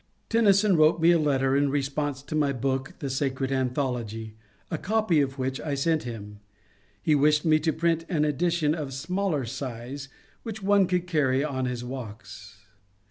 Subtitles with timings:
[0.29, 4.35] Tennyson wrote me a letter in response to my book, *^ The Sacred Anthology,"
[4.71, 6.39] a copy of which I sent him.
[7.03, 10.09] He wished me to print an edition of smaller size,
[10.41, 12.57] which one could carry on his walks.